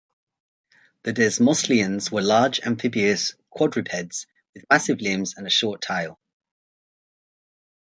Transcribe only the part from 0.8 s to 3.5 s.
The desmostylians were large amphibious